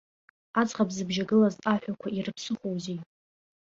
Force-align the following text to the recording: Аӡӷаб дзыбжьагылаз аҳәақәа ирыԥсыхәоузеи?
Аӡӷаб 0.59 0.89
дзыбжьагылаз 0.91 1.55
аҳәақәа 1.73 2.07
ирыԥсыхәоузеи? 2.11 2.99